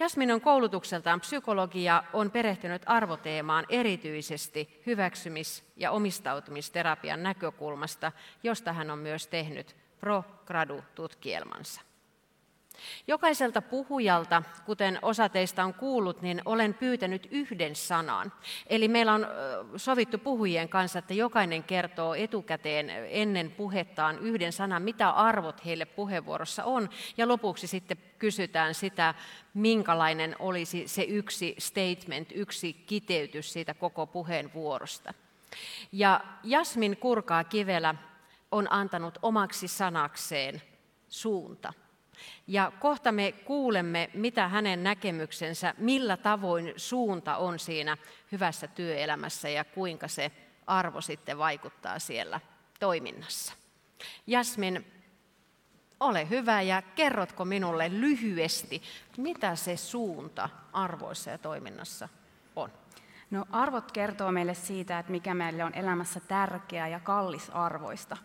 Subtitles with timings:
[0.00, 8.90] Jasmin on koulutukseltaan psykologi ja on perehtynyt arvoteemaan erityisesti hyväksymis- ja omistautumisterapian näkökulmasta, josta hän
[8.90, 11.80] on myös tehnyt pro-gradu-tutkielmansa.
[13.06, 18.32] Jokaiselta puhujalta, kuten osa teistä on kuullut, niin olen pyytänyt yhden sanan.
[18.66, 19.26] Eli meillä on
[19.76, 26.64] sovittu puhujien kanssa, että jokainen kertoo etukäteen ennen puhettaan yhden sanan, mitä arvot heille puheenvuorossa
[26.64, 26.90] on.
[27.16, 29.14] Ja lopuksi sitten kysytään sitä,
[29.54, 35.14] minkälainen olisi se yksi statement, yksi kiteytys siitä koko puheenvuorosta.
[35.92, 37.94] Ja Jasmin Kurkaa Kivelä
[38.52, 40.62] on antanut omaksi sanakseen
[41.08, 41.72] suunta.
[42.46, 47.96] Ja kohta me kuulemme, mitä hänen näkemyksensä, millä tavoin suunta on siinä
[48.32, 50.32] hyvässä työelämässä ja kuinka se
[50.66, 52.40] arvo sitten vaikuttaa siellä
[52.80, 53.52] toiminnassa.
[54.26, 54.86] Jasmin,
[56.00, 58.82] ole hyvä ja kerrotko minulle lyhyesti,
[59.16, 62.08] mitä se suunta arvoissa ja toiminnassa
[62.56, 62.70] on?
[63.30, 68.16] No arvot kertoo meille siitä, että mikä meille on elämässä tärkeää ja kallisarvoista.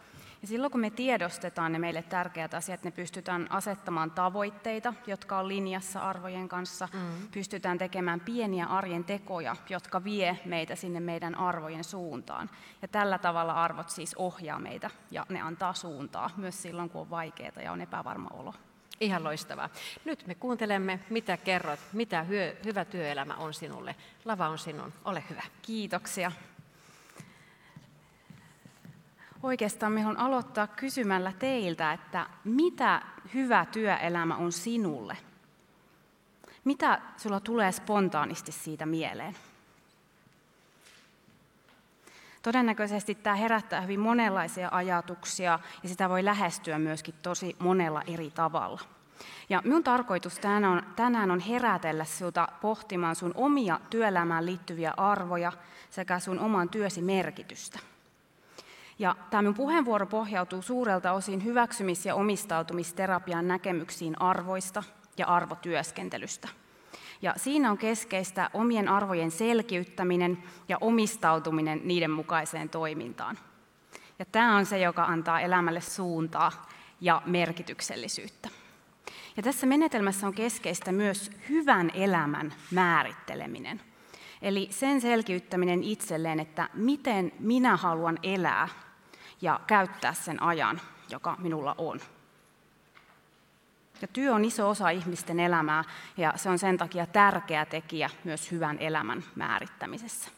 [0.46, 5.48] Ja silloin kun me tiedostetaan ne meille tärkeät asiat, ne pystytään asettamaan tavoitteita, jotka on
[5.48, 7.28] linjassa arvojen kanssa, mm.
[7.32, 12.50] pystytään tekemään pieniä arjen tekoja, jotka vie meitä sinne meidän arvojen suuntaan.
[12.82, 17.10] Ja tällä tavalla arvot siis ohjaa meitä ja ne antaa suuntaa myös silloin, kun on
[17.10, 18.54] vaikeaa ja on epävarma olo.
[19.00, 19.70] Ihan loistavaa.
[20.06, 23.96] Nyt me kuuntelemme, mitä kerrot, mitä hyö, hyvä työelämä on sinulle.
[24.26, 25.44] Lava on sinun, ole hyvä.
[25.62, 26.32] Kiitoksia.
[29.46, 33.02] Oikeastaan me on aloittaa kysymällä teiltä, että mitä
[33.34, 35.18] hyvä työelämä on sinulle?
[36.64, 39.36] Mitä sulla tulee spontaanisti siitä mieleen?
[42.42, 48.82] Todennäköisesti tämä herättää hyvin monenlaisia ajatuksia ja sitä voi lähestyä myöskin tosi monella eri tavalla.
[49.50, 55.52] Ja minun tarkoitus tänään on, tänään on herätellä sinulta pohtimaan sun omia työelämään liittyviä arvoja
[55.90, 57.80] sekä sun oman työsi merkitystä.
[59.00, 64.84] Ja tämä minun puheenvuoro pohjautuu suurelta osin hyväksymis- ja omistautumisterapian näkemyksiin arvoista
[65.18, 66.48] ja arvotyöskentelystä.
[67.22, 73.38] Ja siinä on keskeistä omien arvojen selkiyttäminen ja omistautuminen niiden mukaiseen toimintaan.
[74.20, 76.52] Ja tämä on se, joka antaa elämälle suuntaa
[77.02, 78.50] ja merkityksellisyyttä.
[79.38, 83.82] Ja tässä menetelmässä on keskeistä myös hyvän elämän määritteleminen.
[84.42, 88.68] Eli sen selkiyttäminen itselleen, että miten minä haluan elää
[89.46, 92.00] ja käyttää sen ajan, joka minulla on.
[94.02, 95.84] Ja työ on iso osa ihmisten elämää
[96.18, 100.30] ja se on sen takia tärkeä tekijä myös hyvän elämän määrittämisessä.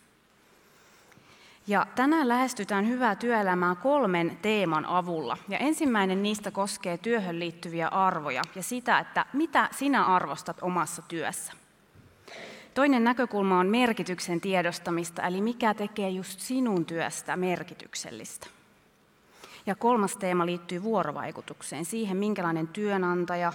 [1.67, 5.37] Ja tänään lähestytään hyvää työelämää kolmen teeman avulla.
[5.49, 11.53] Ja ensimmäinen niistä koskee työhön liittyviä arvoja ja sitä, että mitä sinä arvostat omassa työssä.
[12.73, 18.56] Toinen näkökulma on merkityksen tiedostamista, eli mikä tekee just sinun työstä merkityksellistä.
[19.67, 23.53] Ja kolmas teema liittyy vuorovaikutukseen, siihen minkälainen työnantaja,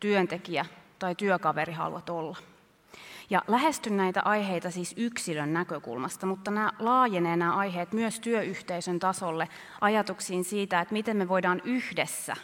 [0.00, 0.66] työntekijä
[0.98, 2.36] tai työkaveri haluat olla.
[3.30, 9.48] Ja lähestyn näitä aiheita siis yksilön näkökulmasta, mutta nämä laajenee nämä aiheet myös työyhteisön tasolle
[9.80, 12.36] ajatuksiin siitä, että miten me voidaan yhdessä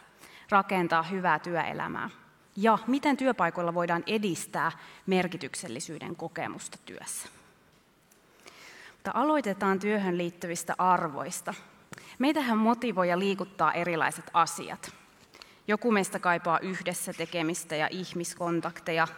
[0.50, 2.10] rakentaa hyvää työelämää.
[2.56, 4.72] Ja miten työpaikoilla voidaan edistää
[5.06, 7.28] merkityksellisyyden kokemusta työssä.
[8.92, 11.54] Mutta aloitetaan työhön liittyvistä arvoista.
[12.18, 14.92] Meitähän motivoi ja liikuttaa erilaiset asiat.
[15.68, 19.08] Joku meistä kaipaa yhdessä tekemistä ja ihmiskontakteja,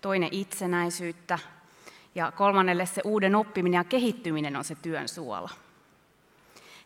[0.00, 1.38] toinen itsenäisyyttä
[2.14, 5.50] ja kolmannelle se uuden oppiminen ja kehittyminen on se työn suola.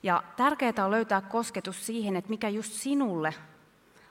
[0.03, 3.34] Ja tärkeää on löytää kosketus siihen, että mikä just sinulle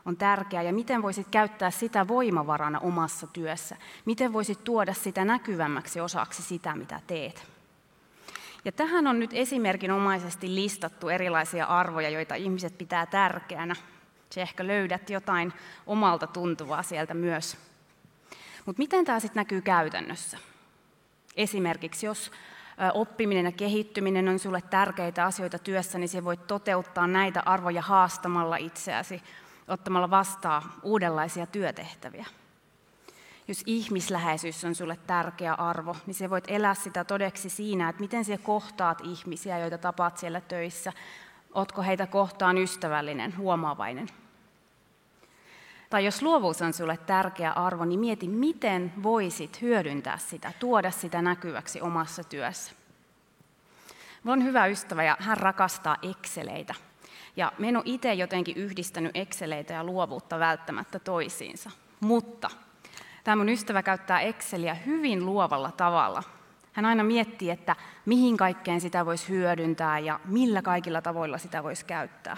[0.05, 3.77] on tärkeää ja miten voisit käyttää sitä voimavarana omassa työssä.
[4.05, 7.52] Miten voisit tuoda sitä näkyvämmäksi osaksi sitä, mitä teet.
[8.65, 13.75] Ja tähän on nyt esimerkinomaisesti listattu erilaisia arvoja, joita ihmiset pitää tärkeänä.
[14.29, 15.53] Se ehkä löydät jotain
[15.87, 17.57] omalta tuntuvaa sieltä myös.
[18.65, 20.37] Mutta miten tämä sitten näkyy käytännössä?
[21.37, 22.31] Esimerkiksi jos
[22.93, 28.57] oppiminen ja kehittyminen on sinulle tärkeitä asioita työssä, niin se voit toteuttaa näitä arvoja haastamalla
[28.57, 29.21] itseäsi,
[29.67, 32.25] ottamalla vastaan uudenlaisia työtehtäviä.
[33.47, 38.25] Jos ihmisläheisyys on sulle tärkeä arvo, niin se voit elää sitä todeksi siinä, että miten
[38.25, 40.93] siellä kohtaat ihmisiä, joita tapaat siellä töissä.
[41.53, 44.07] Otko heitä kohtaan ystävällinen, huomaavainen.
[45.89, 51.21] Tai jos luovuus on sulle tärkeä arvo, niin mieti, miten voisit hyödyntää sitä, tuoda sitä
[51.21, 52.73] näkyväksi omassa työssä.
[54.23, 56.75] Mulla on hyvä ystävä ja hän rakastaa Exceleitä.
[57.35, 61.71] Ja me en ole itse jotenkin yhdistänyt Exceleitä ja luovuutta välttämättä toisiinsa.
[61.99, 62.49] Mutta
[63.23, 66.23] Tämä mun ystävä käyttää Exceliä hyvin luovalla tavalla.
[66.73, 67.75] Hän aina miettii, että
[68.05, 72.37] mihin kaikkeen sitä voisi hyödyntää ja millä kaikilla tavoilla sitä voisi käyttää.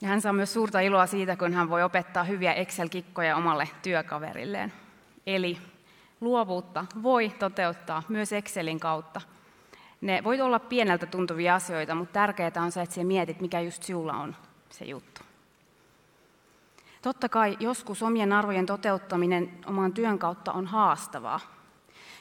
[0.00, 4.72] Ja hän saa myös suurta iloa siitä, kun hän voi opettaa hyviä Excel-kikkoja omalle työkaverilleen.
[5.26, 5.58] Eli
[6.20, 9.20] luovuutta voi toteuttaa myös Excelin kautta.
[10.00, 13.82] Ne voi olla pieneltä tuntuvia asioita, mutta tärkeää on se, että sinä mietit, mikä just
[13.82, 14.36] sinulla on
[14.70, 15.09] se juttu.
[17.02, 21.40] Totta kai joskus omien arvojen toteuttaminen oman työn kautta on haastavaa.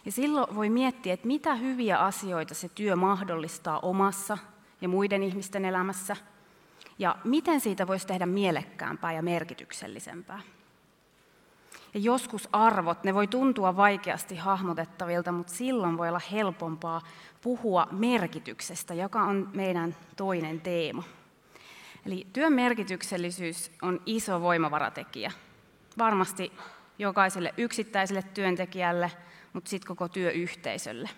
[0.06, 4.38] Ja silloin voi miettiä, että mitä hyviä asioita se työ mahdollistaa omassa
[4.82, 6.16] ja muiden ihmisten elämässä,
[7.00, 10.42] ja miten siitä voisi tehdä mielekkäämpää ja merkityksellisempää.
[11.94, 17.02] Ja joskus arvot, ne voi tuntua vaikeasti hahmotettavilta, mutta silloin voi olla helpompaa
[17.42, 21.04] puhua merkityksestä, joka on meidän toinen teema.
[22.06, 25.32] Eli työn merkityksellisyys on iso voimavaratekijä.
[25.98, 26.52] Varmasti
[27.00, 29.12] jokaiselle yksittäiselle työntekijälle,
[29.54, 31.10] mutta sitten koko työyhteisölle.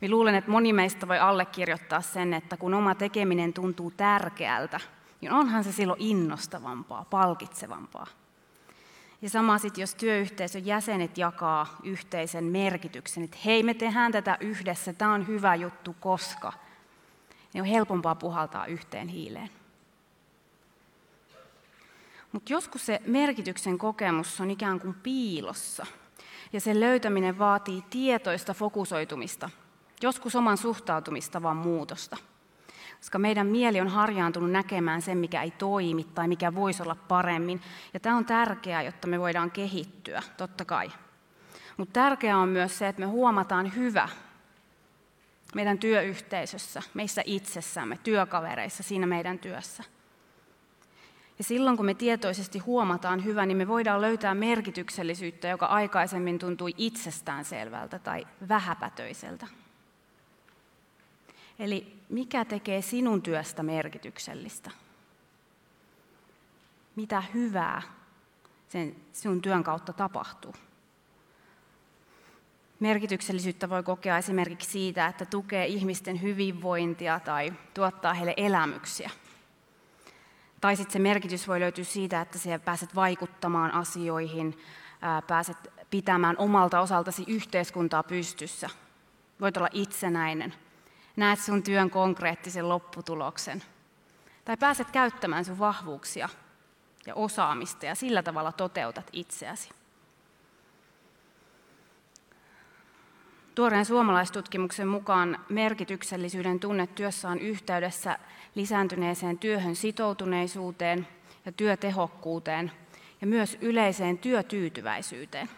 [0.00, 4.80] Minä luulen, että moni meistä voi allekirjoittaa sen, että kun oma tekeminen tuntuu tärkeältä,
[5.20, 8.06] niin onhan se silloin innostavampaa, palkitsevampaa.
[9.22, 14.92] Ja sama sitten, jos työyhteisön jäsenet jakaa yhteisen merkityksen, että hei, me tehdään tätä yhdessä,
[14.92, 16.52] tämä on hyvä juttu, koska,
[17.56, 19.50] niin on helpompaa puhaltaa yhteen hiileen.
[22.32, 25.86] Mutta joskus se merkityksen kokemus on ikään kuin piilossa,
[26.52, 29.50] ja sen löytäminen vaatii tietoista fokusoitumista,
[30.02, 32.16] joskus oman suhtautumistavan muutosta–
[33.00, 37.60] koska meidän mieli on harjaantunut näkemään sen, mikä ei toimi tai mikä voisi olla paremmin.
[37.94, 40.92] Ja tämä on tärkeää, jotta me voidaan kehittyä, totta kai.
[41.76, 44.08] Mutta tärkeää on myös se, että me huomataan hyvä
[45.56, 49.84] meidän työyhteisössä, meissä itsessämme, työkavereissa, siinä meidän työssä.
[51.38, 56.74] Ja silloin, kun me tietoisesti huomataan hyvä, niin me voidaan löytää merkityksellisyyttä, joka aikaisemmin tuntui
[56.76, 59.46] itsestäänselvältä tai vähäpätöiseltä.
[61.58, 64.70] Eli mikä tekee sinun työstä merkityksellistä?
[66.96, 67.82] Mitä hyvää
[68.68, 70.54] sen sinun työn kautta tapahtuu?
[72.80, 79.10] Merkityksellisyyttä voi kokea esimerkiksi siitä, että tukee ihmisten hyvinvointia tai tuottaa heille elämyksiä.
[80.60, 84.58] Tai sitten se merkitys voi löytyä siitä, että sinä pääset vaikuttamaan asioihin,
[85.26, 85.56] pääset
[85.90, 88.70] pitämään omalta osaltasi yhteiskuntaa pystyssä.
[89.40, 90.54] Voit olla itsenäinen–
[91.16, 93.62] näet sun työn konkreettisen lopputuloksen.
[94.44, 96.28] Tai pääset käyttämään sun vahvuuksia
[97.06, 99.68] ja osaamista ja sillä tavalla toteutat itseäsi.
[103.56, 108.18] Tuoreen suomalaistutkimuksen mukaan merkityksellisyyden tunne työssä on yhteydessä
[108.54, 111.08] lisääntyneeseen työhön sitoutuneisuuteen
[111.46, 112.72] ja työtehokkuuteen
[113.20, 115.48] ja myös yleiseen työtyytyväisyyteen.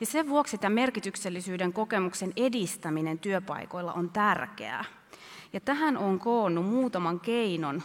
[0.00, 4.84] Ja sen vuoksi tämä merkityksellisyyden kokemuksen edistäminen työpaikoilla on tärkeää.
[5.52, 7.82] Ja tähän on koonnut muutaman keinon,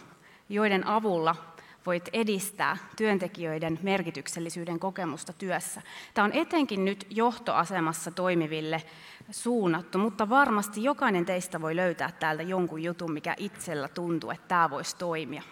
[0.48, 1.36] joiden avulla
[1.86, 5.82] voit edistää työntekijöiden merkityksellisyyden kokemusta työssä.
[6.14, 8.82] Tämä on etenkin nyt johtoasemassa toimiville
[9.30, 14.70] suunnattu, mutta varmasti jokainen teistä voi löytää täältä jonkun jutun, mikä itsellä tuntuu, että tämä
[14.70, 15.42] voisi toimia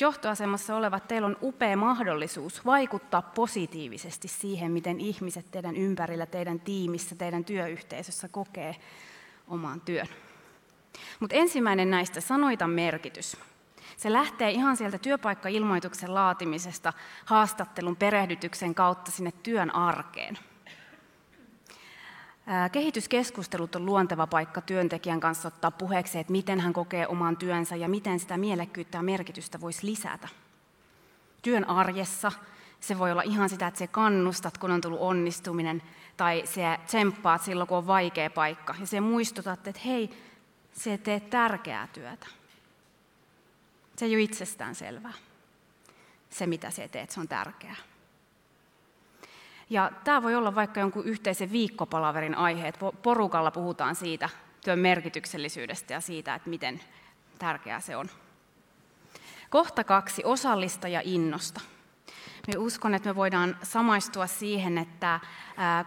[0.00, 7.14] johtoasemassa olevat, teillä on upea mahdollisuus vaikuttaa positiivisesti siihen, miten ihmiset teidän ympärillä, teidän tiimissä,
[7.14, 8.76] teidän työyhteisössä kokee
[9.48, 10.08] oman työn.
[11.20, 13.36] Mutta ensimmäinen näistä, sanoita merkitys.
[13.96, 16.92] Se lähtee ihan sieltä työpaikkailmoituksen laatimisesta
[17.24, 20.38] haastattelun perehdytyksen kautta sinne työn arkeen.
[22.72, 27.88] Kehityskeskustelut on luonteva paikka työntekijän kanssa ottaa puheeksi, että miten hän kokee oman työnsä ja
[27.88, 30.28] miten sitä mielekkyyttä ja merkitystä voisi lisätä.
[31.42, 32.32] Työn arjessa
[32.80, 35.82] se voi olla ihan sitä, että se kannustat, kun on tullut onnistuminen,
[36.16, 40.10] tai se tsemppaat silloin, kun on vaikea paikka, ja se muistutat, että hei,
[40.72, 42.26] se teet tärkeää työtä.
[43.96, 45.12] Se ei ole itsestään selvää.
[46.30, 47.76] Se, mitä se teet, se on tärkeää.
[49.70, 54.28] Ja tämä voi olla vaikka jonkun yhteisen viikkopalaverin aihe, että porukalla puhutaan siitä
[54.64, 56.80] työn merkityksellisyydestä ja siitä, että miten
[57.38, 58.10] tärkeää se on.
[59.50, 61.60] Kohta kaksi, osallista ja innosta.
[62.46, 65.20] Me uskon, että me voidaan samaistua siihen, että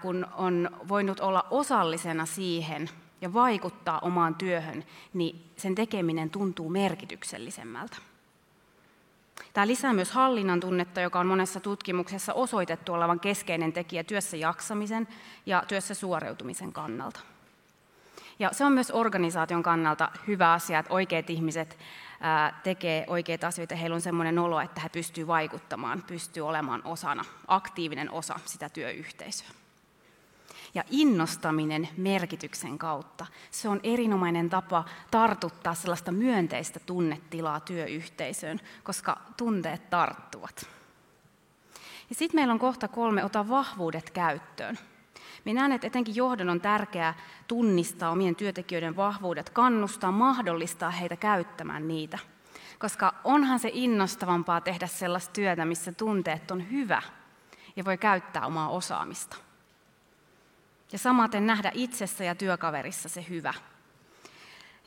[0.01, 2.89] kun on voinut olla osallisena siihen
[3.21, 4.83] ja vaikuttaa omaan työhön,
[5.13, 7.97] niin sen tekeminen tuntuu merkityksellisemmältä.
[9.53, 15.07] Tämä lisää myös hallinnan tunnetta, joka on monessa tutkimuksessa osoitettu olevan keskeinen tekijä työssä jaksamisen
[15.45, 17.19] ja työssä suoriutumisen kannalta.
[18.39, 21.77] Ja se on myös organisaation kannalta hyvä asia, että oikeat ihmiset
[22.63, 28.11] tekee oikeita asioita, heillä on sellainen olo, että he pystyvät vaikuttamaan, pystyy olemaan osana, aktiivinen
[28.11, 29.47] osa sitä työyhteisöä.
[30.73, 39.89] Ja innostaminen merkityksen kautta, se on erinomainen tapa tartuttaa sellaista myönteistä tunnetilaa työyhteisöön, koska tunteet
[39.89, 40.69] tarttuvat.
[42.09, 44.79] Ja sitten meillä on kohta kolme, ota vahvuudet käyttöön.
[45.45, 47.13] Minä näen, että etenkin johdon on tärkeää
[47.47, 52.19] tunnistaa omien työntekijöiden vahvuudet, kannustaa, mahdollistaa heitä käyttämään niitä.
[52.79, 57.01] Koska onhan se innostavampaa tehdä sellaista työtä, missä tunteet on hyvä
[57.75, 59.46] ja voi käyttää omaa osaamista.
[60.91, 63.53] Ja samaten nähdä itsessä ja työkaverissa se hyvä.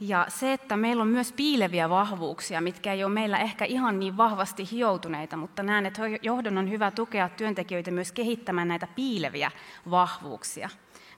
[0.00, 4.16] Ja se, että meillä on myös piileviä vahvuuksia, mitkä ei ole meillä ehkä ihan niin
[4.16, 9.50] vahvasti hioutuneita, mutta näen, että johdon on hyvä tukea työntekijöitä myös kehittämään näitä piileviä
[9.90, 10.70] vahvuuksia,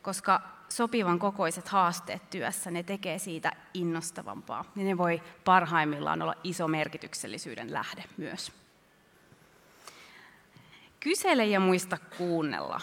[0.03, 4.65] koska sopivan kokoiset haasteet työssä, ne tekee siitä innostavampaa.
[4.77, 8.53] Ja ne voi parhaimmillaan olla iso merkityksellisyyden lähde myös.
[11.01, 12.81] Kysele ja muista kuunnella.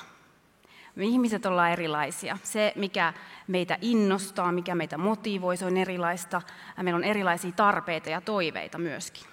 [0.96, 2.38] Me ihmiset ollaan erilaisia.
[2.44, 3.14] Se, mikä
[3.48, 6.42] meitä innostaa, mikä meitä motivoi, se on erilaista.
[6.82, 9.24] Meillä on erilaisia tarpeita ja toiveita myöskin.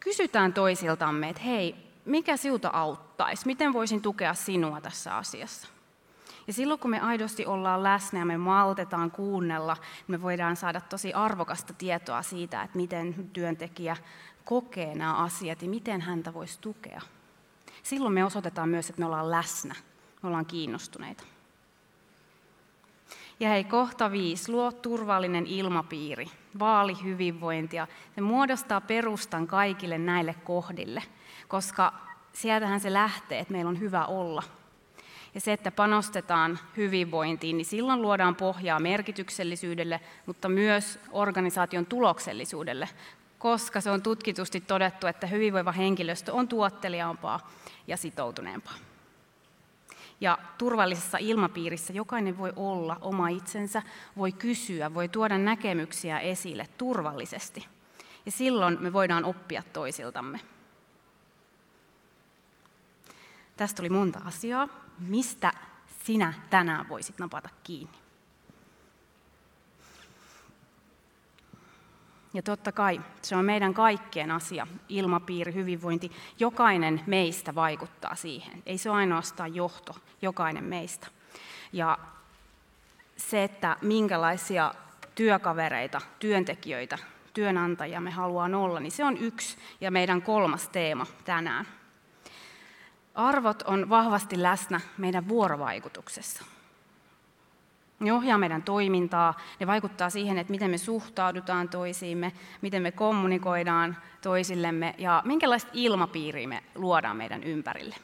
[0.00, 3.46] Kysytään toisiltamme, että hei, mikä sinulta auttaisi?
[3.46, 5.68] Miten voisin tukea sinua tässä asiassa?
[6.46, 10.80] Ja silloin kun me aidosti ollaan läsnä ja me maltetaan kuunnella, niin me voidaan saada
[10.80, 13.96] tosi arvokasta tietoa siitä, että miten työntekijä
[14.44, 17.00] kokee nämä asiat ja miten häntä voisi tukea.
[17.82, 19.74] Silloin me osoitetaan myös, että me ollaan läsnä
[20.22, 21.24] me ollaan kiinnostuneita.
[23.40, 26.26] Ja hei, kohta viisi, luo turvallinen ilmapiiri,
[26.58, 27.86] vaali hyvinvointia.
[28.14, 31.02] Se muodostaa perustan kaikille näille kohdille,
[31.48, 31.92] koska
[32.32, 34.42] sieltähän se lähtee, että meillä on hyvä olla.
[35.34, 42.88] Ja se, että panostetaan hyvinvointiin, niin silloin luodaan pohjaa merkityksellisyydelle, mutta myös organisaation tuloksellisuudelle,
[43.38, 47.50] koska se on tutkitusti todettu, että hyvinvoiva henkilöstö on tuotteliaampaa
[47.86, 48.74] ja sitoutuneempaa.
[50.20, 53.82] Ja turvallisessa ilmapiirissä jokainen voi olla oma itsensä,
[54.16, 57.66] voi kysyä, voi tuoda näkemyksiä esille turvallisesti.
[58.26, 60.40] Ja silloin me voidaan oppia toisiltamme.
[63.56, 64.68] Tästä tuli monta asiaa.
[64.98, 65.52] Mistä
[66.04, 68.01] sinä tänään voisit napata kiinni?
[72.34, 76.12] Ja totta kai se on meidän kaikkien asia, ilmapiiri, hyvinvointi.
[76.38, 78.62] Jokainen meistä vaikuttaa siihen.
[78.66, 81.06] Ei se ole ainoastaan johto, jokainen meistä.
[81.72, 81.98] Ja
[83.16, 84.74] se, että minkälaisia
[85.14, 86.98] työkavereita, työntekijöitä,
[87.34, 91.66] työnantajia me haluaan olla, niin se on yksi ja meidän kolmas teema tänään.
[93.14, 96.44] Arvot on vahvasti läsnä meidän vuorovaikutuksessa.
[98.02, 102.32] Ne ohjaa meidän toimintaa, ne vaikuttaa siihen, että miten me suhtaudutaan toisiimme,
[102.62, 107.96] miten me kommunikoidaan toisillemme ja minkälaista ilmapiiriä me luodaan meidän ympärille.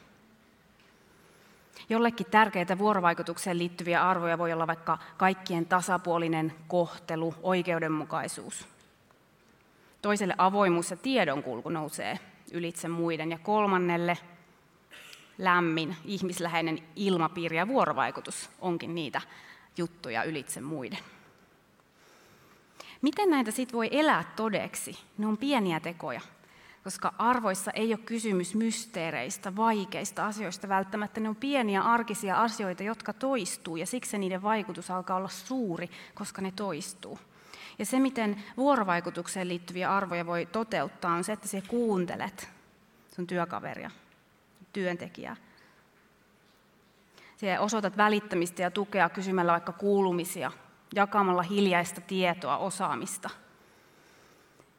[1.89, 8.69] Jollekin tärkeitä vuorovaikutukseen liittyviä arvoja voi olla vaikka kaikkien tasapuolinen kohtelu, oikeudenmukaisuus.
[10.03, 12.19] Toiselle avoimuus ja tiedonkulku nousee
[12.53, 14.19] ylitse muiden ja kolmannelle
[15.39, 19.21] lämmin, ihmisläheinen ilmapiiri ja vuorovaikutus onkin niitä
[19.77, 20.99] juttuja ylitse muiden.
[23.03, 24.99] Miten näitä sitten voi elää todeksi?
[25.19, 26.21] Ne on pieniä tekoja,
[26.85, 31.21] koska arvoissa ei ole kysymys mysteereistä, vaikeista asioista välttämättä.
[31.21, 36.43] Ne on pieniä arkisia asioita, jotka toistuu ja siksi niiden vaikutus alkaa olla suuri, koska
[36.43, 37.19] ne toistuu.
[37.79, 42.49] Ja se, miten vuorovaikutukseen liittyviä arvoja voi toteuttaa, on se, että sä kuuntelet
[43.15, 43.91] sun työkaveria,
[44.73, 45.37] työntekijää,
[47.39, 50.53] Siellä osoitat välittämistä ja tukea kysymällä vaikka kuulumisia,
[50.95, 53.31] jakamalla hiljaista tietoa, osaamista–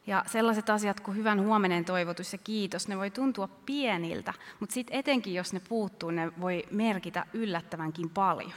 [0.10, 5.00] ja sellaiset asiat kuin hyvän huomenen toivotus ja kiitos, ne voi tuntua pieniltä, mutta sitten
[5.00, 8.54] etenkin jos ne puuttuu, ne voi merkitä yllättävänkin paljon.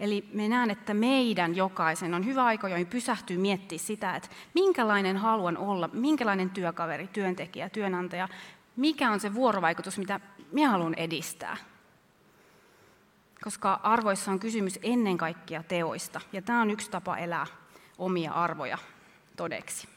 [0.00, 5.16] Eli me näen, että meidän jokaisen on hyvä aika jo pysähtyä miettiä sitä, että minkälainen
[5.16, 8.28] haluan olla, minkälainen työkaveri, työntekijä, työnantaja,
[8.76, 10.20] mikä on se vuorovaikutus, mitä
[10.52, 11.56] minä haluan edistää.
[13.46, 17.46] Koska arvoissa on kysymys ennen kaikkea teoista, ja tämä on yksi tapa elää
[17.98, 18.78] omia arvoja
[19.36, 19.88] todeksi.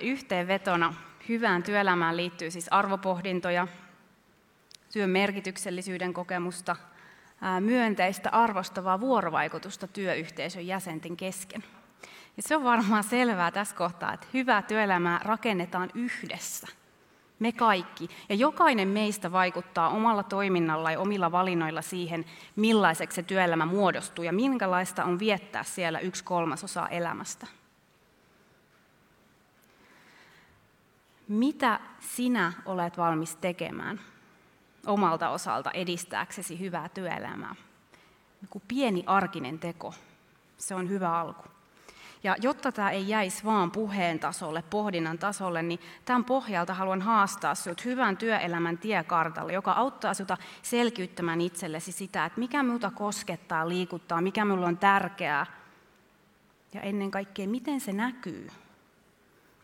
[0.00, 0.94] Yhteenvetona
[1.28, 3.68] hyvään työelämään liittyy siis arvopohdintoja,
[4.92, 6.76] työn merkityksellisyyden kokemusta,
[7.60, 11.64] myönteistä arvostavaa vuorovaikutusta työyhteisön jäsenten kesken.
[12.36, 16.79] Ja se on varmaan selvää tässä kohtaa, että hyvää työelämää rakennetaan yhdessä.
[17.40, 18.10] Me kaikki.
[18.28, 22.24] Ja jokainen meistä vaikuttaa omalla toiminnalla ja omilla valinnoilla siihen,
[22.56, 27.46] millaiseksi se työelämä muodostuu ja minkälaista on viettää siellä yksi kolmasosa elämästä.
[31.28, 34.00] Mitä sinä olet valmis tekemään
[34.86, 37.54] omalta osalta edistääksesi hyvää työelämää?
[38.42, 39.94] Joku pieni arkinen teko,
[40.58, 41.44] se on hyvä alku.
[42.22, 47.54] Ja jotta tämä ei jäisi vaan puheen tasolle, pohdinnan tasolle, niin tämän pohjalta haluan haastaa
[47.54, 54.20] sinut hyvän työelämän tiekartalle, joka auttaa sinua selkiyttämään itsellesi sitä, että mikä minulta koskettaa, liikuttaa,
[54.20, 55.46] mikä minulle on tärkeää.
[56.74, 58.48] Ja ennen kaikkea, miten se näkyy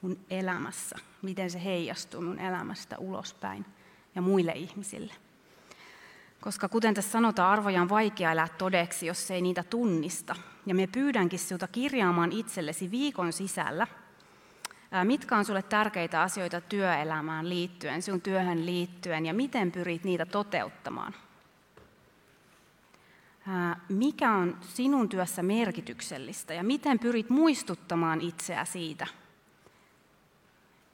[0.03, 3.67] mun elämässä, miten se heijastuu mun elämästä ulospäin
[4.15, 5.15] ja muille ihmisille.
[6.47, 10.37] Koska kuten tässä sanotaan, arvoja on vaikea elää todeksi, jos ei niitä tunnista.
[10.67, 13.87] Ja me pyydänkin sinulta kirjaamaan itsellesi viikon sisällä,
[15.05, 21.15] mitkä on sulle tärkeitä asioita työelämään liittyen, sinun työhön liittyen ja miten pyrit niitä toteuttamaan.
[23.89, 29.07] Mikä on sinun työssä merkityksellistä ja miten pyrit muistuttamaan itseä siitä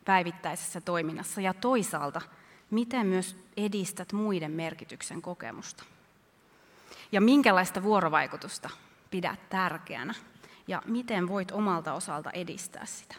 [0.05, 2.21] päivittäisessä toiminnassa ja toisaalta–
[2.73, 5.85] miten myös edistät muiden merkityksen kokemusta.
[7.13, 8.71] Ja minkälaista vuorovaikutusta
[9.11, 10.15] pidät tärkeänä
[10.69, 13.15] ja miten voit omalta osalta edistää sitä.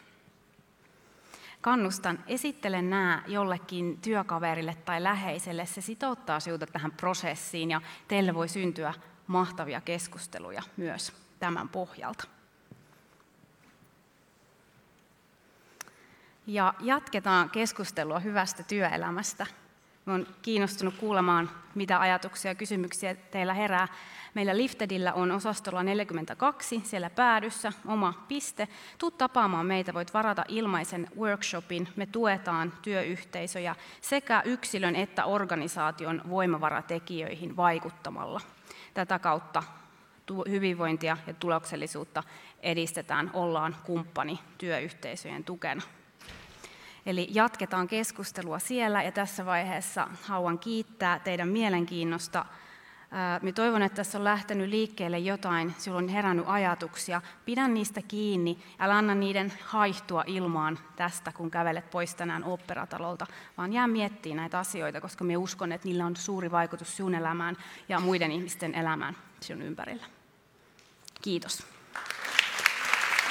[1.60, 5.66] Kannustan, esittele nämä jollekin työkaverille tai läheiselle.
[5.66, 8.94] Se sitouttaa sinut tähän prosessiin ja teille voi syntyä
[9.26, 12.24] mahtavia keskusteluja myös tämän pohjalta.
[16.46, 19.46] Ja jatketaan keskustelua hyvästä työelämästä.
[20.06, 23.88] Olen kiinnostunut kuulemaan, mitä ajatuksia ja kysymyksiä teillä herää.
[24.34, 28.68] Meillä Liftedillä on osastolla 42 siellä päädyssä oma piste.
[28.98, 31.88] Tuu tapaamaan meitä, voit varata ilmaisen workshopin.
[31.96, 38.40] Me tuetaan työyhteisöjä sekä yksilön että organisaation voimavaratekijöihin vaikuttamalla.
[38.94, 39.62] Tätä kautta
[40.50, 42.22] hyvinvointia ja tuloksellisuutta
[42.62, 45.82] edistetään, ollaan kumppani työyhteisöjen tukena.
[47.06, 52.44] Eli jatketaan keskustelua siellä ja tässä vaiheessa haluan kiittää teidän mielenkiinnosta.
[53.42, 57.22] Me toivon, että tässä on lähtenyt liikkeelle jotain, sinulla on herännyt ajatuksia.
[57.44, 63.26] Pidän niistä kiinni, älä anna niiden haihtua ilmaan tästä, kun kävelet pois tänään operatalolta,
[63.58, 67.56] vaan jää miettimään näitä asioita, koska me uskon, että niillä on suuri vaikutus sinun elämään
[67.88, 70.06] ja muiden ihmisten elämään sinun ympärillä.
[71.22, 71.73] Kiitos.